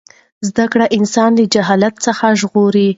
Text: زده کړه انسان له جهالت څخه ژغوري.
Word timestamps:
زده 0.49 0.65
کړه 0.71 0.85
انسان 0.97 1.31
له 1.39 1.45
جهالت 1.53 1.95
څخه 2.05 2.25
ژغوري. 2.39 2.89